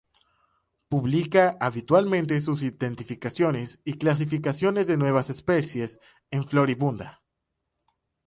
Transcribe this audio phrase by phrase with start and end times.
[0.89, 5.99] Publica habitualmente sus identificaciones y clasificaciones de nuevas especies
[6.31, 7.19] en "Floribunda.